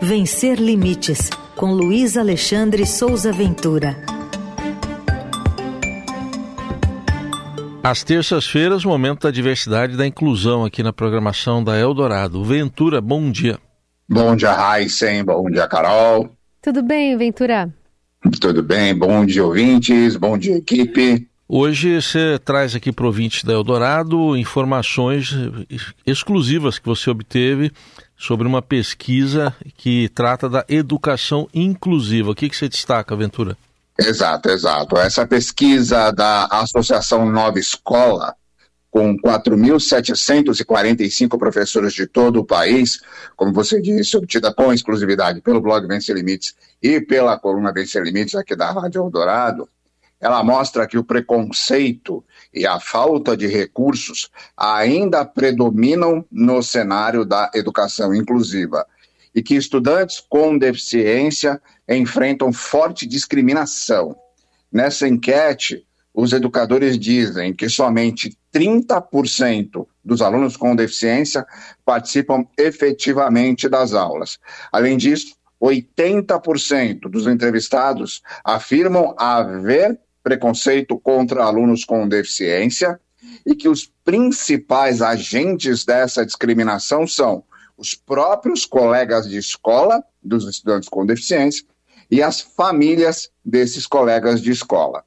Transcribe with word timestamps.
Vencer 0.00 0.60
Limites, 0.60 1.28
com 1.56 1.72
Luiz 1.72 2.16
Alexandre 2.16 2.86
Souza 2.86 3.32
Ventura. 3.32 3.96
Às 7.82 8.04
terças-feiras, 8.04 8.84
momento 8.84 9.22
da 9.22 9.32
diversidade 9.32 9.94
e 9.94 9.96
da 9.96 10.06
inclusão 10.06 10.64
aqui 10.64 10.84
na 10.84 10.92
programação 10.92 11.64
da 11.64 11.76
Eldorado. 11.76 12.44
Ventura, 12.44 13.00
bom 13.00 13.28
dia. 13.28 13.58
Bom 14.08 14.36
dia, 14.36 14.54
Heisen. 14.54 15.24
Bom 15.24 15.50
dia, 15.50 15.66
Carol. 15.66 16.30
Tudo 16.62 16.80
bem, 16.80 17.16
Ventura? 17.16 17.68
Tudo 18.40 18.62
bem. 18.62 18.94
Bom 18.94 19.26
dia, 19.26 19.44
ouvintes. 19.44 20.14
Bom 20.14 20.38
dia, 20.38 20.58
equipe. 20.58 21.26
Hoje 21.48 22.00
você 22.00 22.38
traz 22.38 22.76
aqui 22.76 22.92
para 22.92 23.04
o 23.04 23.06
ouvinte 23.06 23.44
da 23.44 23.54
Eldorado 23.54 24.36
informações 24.36 25.34
exclusivas 26.06 26.78
que 26.78 26.86
você 26.86 27.10
obteve 27.10 27.72
sobre 28.18 28.46
uma 28.48 28.60
pesquisa 28.60 29.54
que 29.76 30.08
trata 30.08 30.48
da 30.48 30.64
educação 30.68 31.48
inclusiva. 31.54 32.32
O 32.32 32.34
que, 32.34 32.48
que 32.48 32.56
você 32.56 32.68
destaca, 32.68 33.14
Ventura? 33.14 33.56
Exato, 33.96 34.50
exato. 34.50 34.98
Essa 34.98 35.24
pesquisa 35.26 36.10
da 36.10 36.46
Associação 36.46 37.30
Nova 37.30 37.58
Escola, 37.58 38.34
com 38.90 39.16
4.745 39.16 41.38
professores 41.38 41.92
de 41.92 42.06
todo 42.06 42.40
o 42.40 42.44
país, 42.44 43.00
como 43.36 43.52
você 43.52 43.80
disse, 43.80 44.16
obtida 44.16 44.52
com 44.52 44.72
exclusividade 44.72 45.40
pelo 45.40 45.60
blog 45.60 45.86
Vencer 45.86 46.16
Limites 46.16 46.56
e 46.82 47.00
pela 47.00 47.38
coluna 47.38 47.72
Vencer 47.72 48.02
Limites 48.02 48.34
aqui 48.34 48.56
da 48.56 48.72
Rádio 48.72 49.02
Eldorado, 49.02 49.68
ela 50.20 50.42
mostra 50.42 50.86
que 50.86 50.98
o 50.98 51.04
preconceito 51.04 52.24
e 52.52 52.66
a 52.66 52.80
falta 52.80 53.36
de 53.36 53.46
recursos 53.46 54.28
ainda 54.56 55.24
predominam 55.24 56.24
no 56.30 56.62
cenário 56.62 57.24
da 57.24 57.50
educação 57.54 58.14
inclusiva 58.14 58.86
e 59.34 59.42
que 59.42 59.54
estudantes 59.54 60.20
com 60.28 60.58
deficiência 60.58 61.60
enfrentam 61.88 62.52
forte 62.52 63.06
discriminação. 63.06 64.16
Nessa 64.72 65.06
enquete, 65.06 65.86
os 66.12 66.32
educadores 66.32 66.98
dizem 66.98 67.54
que 67.54 67.68
somente 67.68 68.36
30% 68.52 69.86
dos 70.04 70.20
alunos 70.20 70.56
com 70.56 70.74
deficiência 70.74 71.46
participam 71.84 72.44
efetivamente 72.58 73.68
das 73.68 73.94
aulas. 73.94 74.38
Além 74.72 74.96
disso, 74.96 75.36
80% 75.62 77.08
dos 77.08 77.26
entrevistados 77.26 78.22
afirmam 78.44 79.14
haver 79.18 79.98
preconceito 80.22 80.98
contra 80.98 81.44
alunos 81.44 81.84
com 81.84 82.08
deficiência 82.08 83.00
e 83.44 83.54
que 83.54 83.68
os 83.68 83.90
principais 84.04 85.02
agentes 85.02 85.84
dessa 85.84 86.24
discriminação 86.24 87.06
são 87.06 87.44
os 87.76 87.94
próprios 87.94 88.64
colegas 88.64 89.28
de 89.28 89.38
escola 89.38 90.02
dos 90.22 90.46
estudantes 90.48 90.88
com 90.88 91.06
deficiência 91.06 91.64
e 92.10 92.22
as 92.22 92.40
famílias 92.40 93.30
desses 93.44 93.86
colegas 93.86 94.40
de 94.40 94.50
escola. 94.50 95.04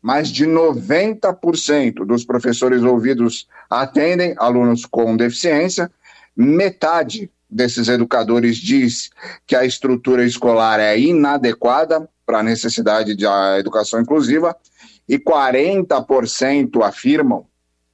Mais 0.00 0.28
de 0.28 0.46
90% 0.46 2.04
dos 2.04 2.24
professores 2.24 2.82
ouvidos 2.82 3.46
atendem 3.68 4.34
alunos 4.38 4.84
com 4.84 5.16
deficiência, 5.16 5.90
metade 6.36 7.30
desses 7.50 7.88
educadores 7.88 8.56
diz 8.56 9.10
que 9.46 9.56
a 9.56 9.64
estrutura 9.64 10.24
escolar 10.24 10.78
é 10.78 10.98
inadequada 10.98 12.08
para 12.28 12.40
a 12.40 12.42
necessidade 12.42 13.14
de 13.14 13.24
educação 13.58 13.98
inclusiva, 13.98 14.54
e 15.08 15.18
40% 15.18 16.82
afirmam 16.82 17.46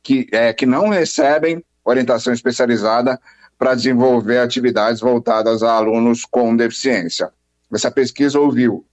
que, 0.03 0.27
é, 0.33 0.53
que 0.53 0.67
não 0.67 0.89
recebem 0.89 1.65
orientação 1.85 2.33
especializada 2.33 3.21
para 3.57 3.77
desenvolver 3.77 4.39
atividades 4.39 5.01
voltadas 5.01 5.63
a 5.63 5.75
alunos 5.77 6.25
com 6.25 6.57
deficiência. 6.57 7.31
Essa 7.73 7.93
pesquisa 7.93 8.41
ouviu 8.41 8.85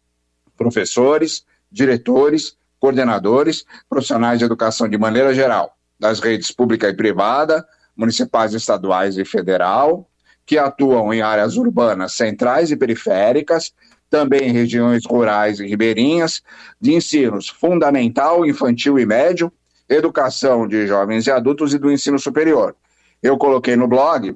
professores, 0.55 1.43
diretores, 1.71 2.55
coordenadores, 2.79 3.65
profissionais 3.89 4.37
de 4.37 4.45
educação 4.45 4.87
de 4.87 4.97
maneira 4.99 5.33
geral, 5.33 5.75
das 5.99 6.19
redes 6.19 6.51
pública 6.51 6.87
e 6.87 6.93
privada, 6.93 7.67
municipais, 7.97 8.53
estaduais 8.53 9.17
e 9.17 9.25
federal, 9.25 10.07
que 10.45 10.59
atuam 10.59 11.11
em 11.11 11.23
áreas 11.23 11.57
urbanas 11.57 12.13
centrais 12.13 12.69
e 12.69 12.75
periféricas, 12.75 13.73
também 14.11 14.49
em 14.49 14.51
regiões 14.51 15.03
rurais 15.05 15.61
e 15.61 15.65
ribeirinhas, 15.65 16.43
de 16.79 16.93
ensinos 16.93 17.47
fundamental, 17.47 18.45
infantil 18.45 18.99
e 18.99 19.05
médio, 19.05 19.51
educação 19.89 20.67
de 20.67 20.85
jovens 20.85 21.25
e 21.25 21.31
adultos 21.31 21.73
e 21.73 21.79
do 21.79 21.89
ensino 21.89 22.19
superior. 22.19 22.75
Eu 23.23 23.37
coloquei 23.37 23.77
no 23.77 23.87
blog 23.87 24.35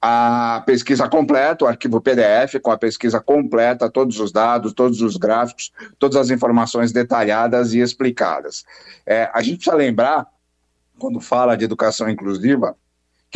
a 0.00 0.62
pesquisa 0.66 1.08
completa, 1.08 1.64
o 1.64 1.68
arquivo 1.68 2.00
PDF 2.00 2.60
com 2.62 2.70
a 2.70 2.76
pesquisa 2.76 3.18
completa, 3.18 3.90
todos 3.90 4.20
os 4.20 4.30
dados, 4.30 4.74
todos 4.74 5.00
os 5.00 5.16
gráficos, 5.16 5.72
todas 5.98 6.16
as 6.16 6.28
informações 6.28 6.92
detalhadas 6.92 7.72
e 7.72 7.80
explicadas. 7.80 8.64
É, 9.06 9.30
a 9.32 9.40
gente 9.40 9.56
precisa 9.56 9.74
lembrar, 9.74 10.26
quando 10.98 11.20
fala 11.20 11.56
de 11.56 11.64
educação 11.64 12.08
inclusiva, 12.08 12.76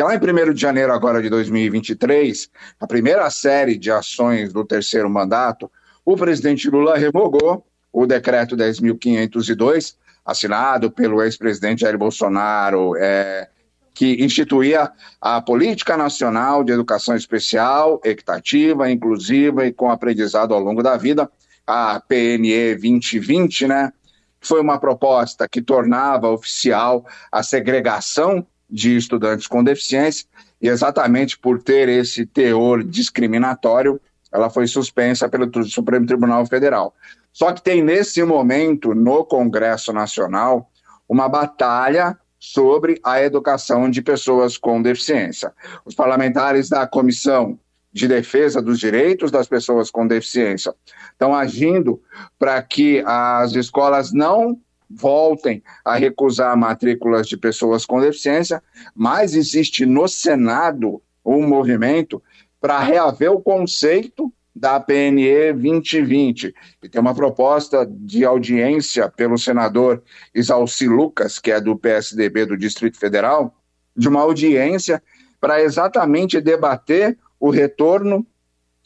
que 0.00 0.02
lá 0.02 0.14
em 0.14 0.18
1 0.18 0.54
de 0.54 0.60
janeiro 0.62 0.94
agora 0.94 1.20
de 1.20 1.28
2023, 1.28 2.48
a 2.80 2.86
primeira 2.86 3.28
série 3.28 3.76
de 3.76 3.90
ações 3.90 4.50
do 4.50 4.64
terceiro 4.64 5.10
mandato, 5.10 5.70
o 6.06 6.16
presidente 6.16 6.70
Lula 6.70 6.96
revogou 6.96 7.66
o 7.92 8.06
decreto 8.06 8.56
10.502, 8.56 9.96
assinado 10.24 10.90
pelo 10.90 11.22
ex-presidente 11.22 11.82
Jair 11.82 11.98
Bolsonaro, 11.98 12.96
é, 12.96 13.50
que 13.92 14.24
instituía 14.24 14.90
a 15.20 15.42
Política 15.42 15.98
Nacional 15.98 16.64
de 16.64 16.72
Educação 16.72 17.14
Especial, 17.14 18.00
Equitativa, 18.02 18.90
Inclusiva 18.90 19.66
e 19.66 19.72
com 19.72 19.90
Aprendizado 19.90 20.54
ao 20.54 20.60
Longo 20.60 20.82
da 20.82 20.96
Vida, 20.96 21.30
a 21.66 22.00
PNE 22.00 22.74
2020, 22.76 23.66
né? 23.66 23.92
Foi 24.40 24.62
uma 24.62 24.80
proposta 24.80 25.46
que 25.46 25.60
tornava 25.60 26.30
oficial 26.30 27.04
a 27.30 27.42
segregação 27.42 28.46
de 28.70 28.96
estudantes 28.96 29.46
com 29.46 29.64
deficiência, 29.64 30.26
e 30.60 30.68
exatamente 30.68 31.38
por 31.38 31.62
ter 31.62 31.88
esse 31.88 32.24
teor 32.24 32.84
discriminatório, 32.84 34.00
ela 34.32 34.48
foi 34.48 34.66
suspensa 34.66 35.28
pelo 35.28 35.50
Supremo 35.64 36.06
Tribunal 36.06 36.46
Federal. 36.46 36.94
Só 37.32 37.52
que 37.52 37.62
tem 37.62 37.82
nesse 37.82 38.22
momento, 38.22 38.94
no 38.94 39.24
Congresso 39.24 39.92
Nacional, 39.92 40.70
uma 41.08 41.28
batalha 41.28 42.16
sobre 42.38 43.00
a 43.04 43.22
educação 43.22 43.90
de 43.90 44.00
pessoas 44.00 44.56
com 44.56 44.80
deficiência. 44.80 45.52
Os 45.84 45.94
parlamentares 45.94 46.68
da 46.68 46.86
Comissão 46.86 47.58
de 47.92 48.06
Defesa 48.06 48.62
dos 48.62 48.78
Direitos 48.78 49.30
das 49.30 49.48
Pessoas 49.48 49.90
com 49.90 50.06
Deficiência 50.06 50.72
estão 51.12 51.34
agindo 51.34 52.00
para 52.38 52.62
que 52.62 53.02
as 53.04 53.54
escolas 53.54 54.12
não 54.12 54.58
voltem 54.90 55.62
a 55.84 55.94
recusar 55.96 56.56
matrículas 56.56 57.28
de 57.28 57.36
pessoas 57.36 57.86
com 57.86 58.00
deficiência, 58.00 58.62
mas 58.94 59.34
existe 59.34 59.86
no 59.86 60.08
Senado 60.08 61.00
um 61.24 61.46
movimento 61.46 62.22
para 62.60 62.80
reaver 62.80 63.30
o 63.30 63.40
conceito 63.40 64.32
da 64.54 64.80
PNE 64.80 65.52
2020. 65.52 66.54
E 66.82 66.88
tem 66.88 67.00
uma 67.00 67.14
proposta 67.14 67.86
de 67.88 68.24
audiência 68.24 69.08
pelo 69.08 69.38
senador 69.38 70.02
Isalci 70.34 70.88
Lucas, 70.88 71.38
que 71.38 71.52
é 71.52 71.60
do 71.60 71.76
PSDB 71.76 72.46
do 72.46 72.56
Distrito 72.56 72.98
Federal, 72.98 73.54
de 73.96 74.08
uma 74.08 74.20
audiência 74.20 75.02
para 75.40 75.62
exatamente 75.62 76.40
debater 76.40 77.16
o 77.38 77.48
retorno 77.48 78.26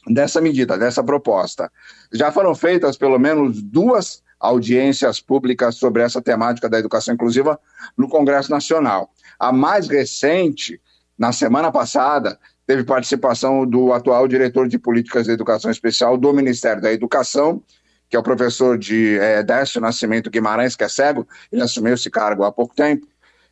dessa 0.06 0.40
medida, 0.40 0.76
dessa 0.76 1.02
proposta. 1.02 1.72
Já 2.12 2.30
foram 2.30 2.54
feitas 2.54 2.96
pelo 2.96 3.18
menos 3.18 3.62
duas 3.62 4.22
audiências 4.38 5.20
públicas 5.20 5.76
sobre 5.76 6.02
essa 6.02 6.20
temática 6.20 6.68
da 6.68 6.78
educação 6.78 7.14
inclusiva 7.14 7.58
no 7.96 8.08
Congresso 8.08 8.50
Nacional. 8.50 9.10
A 9.38 9.52
mais 9.52 9.88
recente, 9.88 10.80
na 11.18 11.32
semana 11.32 11.70
passada, 11.72 12.38
teve 12.66 12.84
participação 12.84 13.66
do 13.66 13.92
atual 13.92 14.26
diretor 14.26 14.68
de 14.68 14.78
políticas 14.78 15.26
de 15.26 15.32
educação 15.32 15.70
especial 15.70 16.16
do 16.16 16.32
Ministério 16.32 16.82
da 16.82 16.92
Educação, 16.92 17.62
que 18.08 18.16
é 18.16 18.18
o 18.18 18.22
professor 18.22 18.78
de 18.78 19.18
é, 19.18 19.42
Décio 19.42 19.80
Nascimento 19.80 20.30
Guimarães, 20.30 20.76
que 20.76 20.84
é 20.84 20.88
cego, 20.88 21.26
ele 21.50 21.62
assumiu 21.62 21.94
esse 21.94 22.10
cargo 22.10 22.44
há 22.44 22.52
pouco 22.52 22.74
tempo. 22.74 23.06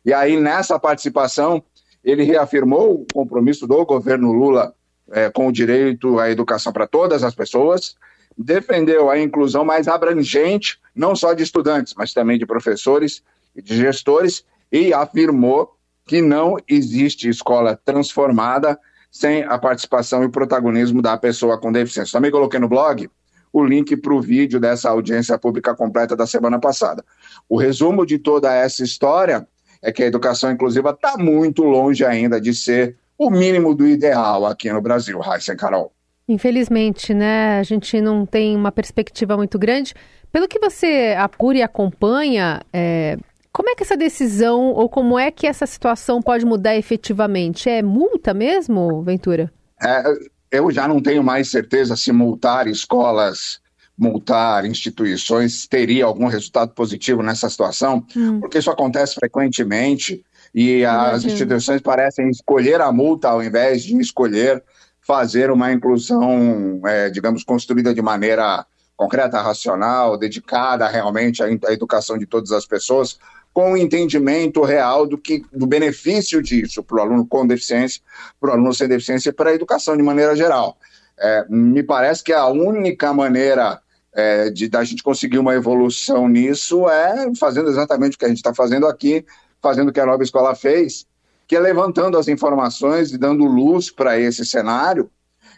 E 0.05 0.13
aí, 0.13 0.39
nessa 0.39 0.79
participação, 0.79 1.63
ele 2.03 2.23
reafirmou 2.23 3.01
o 3.01 3.05
compromisso 3.13 3.65
do 3.65 3.85
governo 3.85 4.31
Lula 4.31 4.73
é, 5.11 5.29
com 5.29 5.47
o 5.47 5.51
direito 5.51 6.19
à 6.19 6.29
educação 6.29 6.73
para 6.73 6.87
todas 6.87 7.23
as 7.23 7.35
pessoas, 7.35 7.95
defendeu 8.37 9.09
a 9.09 9.19
inclusão 9.19 9.63
mais 9.63 9.87
abrangente, 9.87 10.79
não 10.95 11.15
só 11.15 11.33
de 11.33 11.43
estudantes, 11.43 11.93
mas 11.97 12.13
também 12.13 12.37
de 12.37 12.45
professores 12.45 13.23
e 13.55 13.61
de 13.61 13.75
gestores, 13.75 14.45
e 14.71 14.93
afirmou 14.93 15.75
que 16.05 16.21
não 16.21 16.57
existe 16.67 17.29
escola 17.29 17.79
transformada 17.85 18.79
sem 19.11 19.43
a 19.43 19.57
participação 19.57 20.23
e 20.23 20.29
protagonismo 20.29 21.01
da 21.01 21.15
pessoa 21.17 21.59
com 21.59 21.71
deficiência. 21.71 22.13
Também 22.13 22.31
coloquei 22.31 22.59
no 22.59 22.67
blog 22.67 23.09
o 23.53 23.63
link 23.63 23.95
para 23.97 24.13
o 24.13 24.19
vídeo 24.19 24.59
dessa 24.59 24.89
audiência 24.89 25.37
pública 25.37 25.75
completa 25.75 26.15
da 26.15 26.25
semana 26.25 26.59
passada. 26.59 27.05
O 27.47 27.55
resumo 27.55 28.03
de 28.03 28.17
toda 28.17 28.51
essa 28.51 28.83
história 28.83 29.47
é 29.79 29.91
que 29.91 30.01
a 30.01 30.07
educação 30.07 30.51
inclusiva 30.51 30.89
está 30.89 31.15
muito 31.17 31.61
longe 31.61 32.03
ainda 32.03 32.41
de 32.41 32.53
ser 32.55 32.97
o 33.15 33.29
mínimo 33.29 33.75
do 33.75 33.87
ideal 33.87 34.45
aqui 34.47 34.71
no 34.71 34.81
Brasil, 34.81 35.19
Raíssa 35.19 35.55
Carol. 35.55 35.93
Infelizmente, 36.27 37.13
né? 37.13 37.59
A 37.59 37.63
gente 37.63 37.99
não 37.99 38.25
tem 38.25 38.55
uma 38.55 38.71
perspectiva 38.71 39.35
muito 39.35 39.59
grande. 39.59 39.93
Pelo 40.31 40.47
que 40.47 40.59
você 40.59 41.15
apura 41.17 41.57
e 41.57 41.61
acompanha, 41.61 42.61
é, 42.71 43.17
como 43.51 43.69
é 43.69 43.75
que 43.75 43.83
essa 43.83 43.95
decisão 43.95 44.71
ou 44.71 44.89
como 44.89 45.19
é 45.19 45.29
que 45.29 45.45
essa 45.45 45.65
situação 45.65 46.21
pode 46.21 46.45
mudar 46.45 46.75
efetivamente? 46.75 47.69
É 47.69 47.83
multa 47.83 48.33
mesmo, 48.33 49.03
Ventura? 49.03 49.51
É, 49.81 50.03
eu 50.49 50.71
já 50.71 50.87
não 50.87 51.01
tenho 51.01 51.23
mais 51.23 51.51
certeza 51.51 51.95
se 51.95 52.11
multar 52.11 52.67
escolas, 52.67 53.59
multar 53.97 54.65
instituições 54.65 55.67
teria 55.67 56.05
algum 56.05 56.27
resultado 56.27 56.73
positivo 56.73 57.21
nessa 57.21 57.49
situação, 57.49 58.05
hum. 58.15 58.39
porque 58.39 58.57
isso 58.57 58.71
acontece 58.71 59.15
frequentemente 59.15 60.23
e 60.53 60.85
as 60.85 61.23
instituições 61.25 61.81
parecem 61.81 62.29
escolher 62.29 62.81
a 62.81 62.91
multa 62.91 63.29
ao 63.29 63.43
invés 63.43 63.83
de 63.83 63.99
escolher 63.99 64.63
fazer 65.05 65.51
uma 65.51 65.71
inclusão, 65.71 66.81
é, 66.85 67.09
digamos, 67.09 67.43
construída 67.43 67.93
de 67.93 68.01
maneira 68.01 68.65
concreta, 68.95 69.41
racional, 69.41 70.17
dedicada 70.17 70.87
realmente 70.87 71.43
à, 71.43 71.47
à 71.47 71.73
educação 71.73 72.17
de 72.17 72.25
todas 72.25 72.51
as 72.51 72.65
pessoas, 72.65 73.19
com 73.53 73.71
o 73.71 73.73
um 73.73 73.77
entendimento 73.77 74.63
real 74.63 75.05
do, 75.05 75.17
que, 75.17 75.43
do 75.53 75.67
benefício 75.67 76.41
disso 76.41 76.83
para 76.83 76.97
o 76.97 77.01
aluno 77.01 77.25
com 77.27 77.45
deficiência, 77.45 78.01
para 78.39 78.49
o 78.49 78.53
aluno 78.53 78.73
sem 78.73 78.87
deficiência 78.87 79.29
e 79.29 79.33
para 79.33 79.51
a 79.51 79.53
educação 79.53 79.95
de 79.95 80.01
maneira 80.01 80.35
geral. 80.35 80.77
É, 81.19 81.45
me 81.49 81.83
parece 81.83 82.23
que 82.23 82.33
a 82.33 82.47
única 82.47 83.13
maneira 83.13 83.79
é, 84.15 84.49
de 84.49 84.67
da 84.67 84.83
gente 84.83 85.03
conseguir 85.03 85.37
uma 85.37 85.53
evolução 85.53 86.27
nisso 86.27 86.89
é 86.89 87.31
fazendo 87.35 87.69
exatamente 87.69 88.15
o 88.15 88.19
que 88.19 88.25
a 88.25 88.27
gente 88.27 88.37
está 88.37 88.53
fazendo 88.53 88.87
aqui, 88.87 89.25
fazendo 89.61 89.89
o 89.89 89.93
que 89.93 89.99
a 89.99 90.05
nova 90.05 90.23
escola 90.23 90.55
fez, 90.55 91.05
que 91.47 91.55
é 91.55 91.59
levantando 91.59 92.17
as 92.17 92.27
informações 92.27 93.11
e 93.11 93.17
dando 93.17 93.45
luz 93.45 93.91
para 93.91 94.19
esse 94.19 94.45
cenário, 94.45 95.09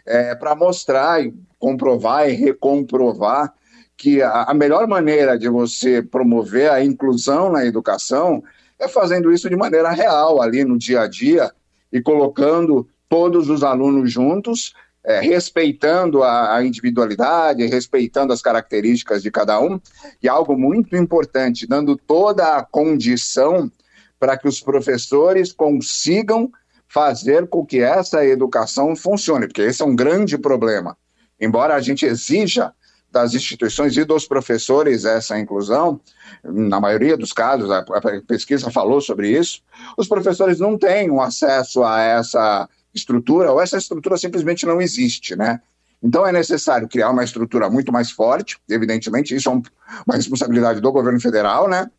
é, 0.04 0.34
para 0.34 0.54
mostrar 0.54 1.24
e 1.24 1.34
comprovar 1.58 2.28
e 2.28 2.32
recomprovar 2.32 3.52
que 3.96 4.22
a, 4.22 4.44
a 4.44 4.54
melhor 4.54 4.86
maneira 4.86 5.38
de 5.38 5.48
você 5.48 6.02
promover 6.02 6.70
a 6.70 6.84
inclusão 6.84 7.50
na 7.50 7.64
educação 7.64 8.42
é 8.78 8.86
fazendo 8.86 9.32
isso 9.32 9.48
de 9.48 9.56
maneira 9.56 9.90
real, 9.90 10.40
ali 10.40 10.64
no 10.64 10.78
dia 10.78 11.02
a 11.02 11.08
dia, 11.08 11.50
e 11.90 12.00
colocando 12.02 12.86
todos 13.08 13.48
os 13.48 13.62
alunos 13.62 14.12
juntos, 14.12 14.74
é, 15.02 15.20
respeitando 15.20 16.22
a, 16.22 16.56
a, 16.56 16.64
individualidade, 16.64 17.64
respeitando 17.66 18.32
as 18.32 18.42
características 18.42 19.22
de 19.22 19.30
cada 19.30 19.58
um, 19.60 19.80
e 20.22 20.28
algo 20.28 20.58
muito 20.58 20.96
importante, 20.96 21.66
dando 21.66 21.96
toda 21.96 22.56
a 22.56 22.62
condição 22.62 23.70
para 24.18 24.36
que 24.36 24.48
os 24.48 24.60
professores 24.60 25.52
consigam 25.52 26.50
fazer 26.88 27.48
com 27.48 27.64
que 27.64 27.80
essa 27.80 28.24
educação 28.24 28.94
funcione, 28.94 29.46
porque 29.46 29.62
esse 29.62 29.82
é 29.82 29.84
um 29.84 29.96
grande 29.96 30.38
problema. 30.38 30.96
Embora 31.40 31.74
a 31.74 31.80
gente 31.80 32.06
exija 32.06 32.72
das 33.10 33.34
instituições 33.34 33.96
e 33.96 34.04
dos 34.04 34.26
professores 34.26 35.04
essa 35.04 35.38
inclusão, 35.38 36.00
na 36.44 36.80
maioria 36.80 37.16
dos 37.16 37.32
casos, 37.32 37.70
a, 37.70 37.84
pesquisa 38.26 38.70
falou 38.70 39.00
sobre 39.00 39.30
isso, 39.30 39.62
os 39.96 40.06
professores 40.06 40.60
não 40.60 40.78
têm 40.78 41.10
um 41.10 41.20
acesso 41.20 41.82
a 41.82 42.00
essa 42.00 42.68
estrutura, 42.94 43.52
ou 43.52 43.60
essa 43.60 43.78
estrutura 43.78 44.16
simplesmente 44.16 44.66
não 44.66 44.80
existe, 44.80 45.36
né? 45.36 45.60
Então 46.02 46.26
é 46.26 46.32
necessário 46.32 46.88
criar 46.88 47.10
uma 47.10 47.24
estrutura 47.24 47.70
muito 47.70 47.92
mais 47.92 48.10
forte, 48.10 48.58
evidentemente, 48.68 49.34
isso 49.34 49.48
é 49.48 49.52
um, 49.52 49.62
uma 50.06 50.16
responsabilidade 50.16 50.80
do 50.80 50.92
governo 50.92 51.20
federal, 51.20 51.68
né? 51.68 51.90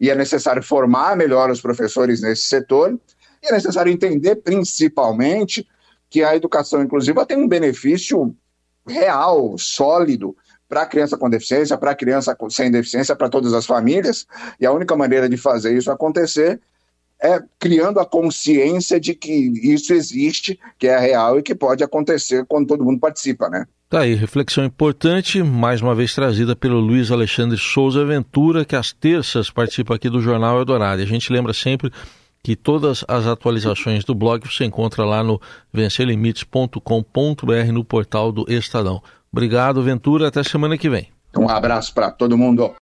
E 0.00 0.10
é 0.10 0.14
necessário 0.14 0.62
formar 0.62 1.16
melhor 1.16 1.50
os 1.50 1.60
professores 1.60 2.20
nesse 2.20 2.42
setor, 2.42 2.98
e 3.42 3.48
é 3.48 3.52
necessário 3.52 3.92
entender 3.92 4.36
principalmente 4.36 5.66
que 6.08 6.22
a 6.22 6.36
educação 6.36 6.82
inclusiva 6.82 7.26
tem 7.26 7.36
um 7.36 7.48
benefício 7.48 8.34
real, 8.86 9.56
sólido, 9.58 10.36
para 10.68 10.82
a 10.82 10.86
criança 10.86 11.16
com 11.16 11.30
deficiência, 11.30 11.78
para 11.78 11.92
a 11.92 11.94
criança 11.94 12.36
sem 12.50 12.70
deficiência, 12.70 13.14
para 13.14 13.28
todas 13.28 13.54
as 13.54 13.66
famílias, 13.66 14.26
e 14.60 14.66
a 14.66 14.72
única 14.72 14.96
maneira 14.96 15.28
de 15.28 15.36
fazer 15.36 15.76
isso 15.76 15.90
acontecer 15.90 16.60
é 17.22 17.40
criando 17.58 17.98
a 17.98 18.06
consciência 18.06 19.00
de 19.00 19.14
que 19.14 19.32
isso 19.62 19.92
existe, 19.92 20.58
que 20.78 20.86
é 20.86 20.98
real 20.98 21.38
e 21.38 21.42
que 21.42 21.54
pode 21.54 21.82
acontecer 21.82 22.44
quando 22.46 22.66
todo 22.66 22.84
mundo 22.84 23.00
participa, 23.00 23.48
né? 23.48 23.66
Tá 23.88 24.00
aí, 24.00 24.14
reflexão 24.14 24.64
importante, 24.64 25.42
mais 25.44 25.80
uma 25.80 25.94
vez 25.94 26.12
trazida 26.12 26.56
pelo 26.56 26.80
Luiz 26.80 27.12
Alexandre 27.12 27.56
Souza 27.56 28.04
Ventura, 28.04 28.64
que 28.64 28.74
às 28.74 28.92
terças 28.92 29.48
participa 29.48 29.94
aqui 29.94 30.10
do 30.10 30.20
Jornal 30.20 30.58
Eldorado. 30.58 31.00
A 31.00 31.06
gente 31.06 31.32
lembra 31.32 31.52
sempre 31.52 31.92
que 32.42 32.56
todas 32.56 33.04
as 33.06 33.26
atualizações 33.26 34.04
do 34.04 34.14
blog 34.14 34.44
você 34.44 34.64
encontra 34.64 35.04
lá 35.04 35.22
no 35.22 35.40
vencerlimites.com.br 35.72 37.72
no 37.72 37.84
portal 37.84 38.32
do 38.32 38.44
Estadão. 38.48 39.00
Obrigado, 39.32 39.82
Ventura, 39.82 40.28
até 40.28 40.42
semana 40.42 40.76
que 40.76 40.90
vem. 40.90 41.08
Um 41.36 41.48
abraço 41.48 41.92
para 41.92 42.10
todo 42.10 42.36
mundo. 42.36 42.74